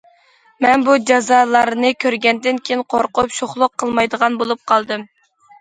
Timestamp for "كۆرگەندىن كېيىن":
2.05-2.83